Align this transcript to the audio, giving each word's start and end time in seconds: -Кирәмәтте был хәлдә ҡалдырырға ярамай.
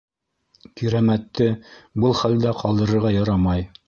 -Кирәмәтте 0.79 1.49
был 2.05 2.15
хәлдә 2.21 2.55
ҡалдырырға 2.63 3.13
ярамай. 3.17 3.67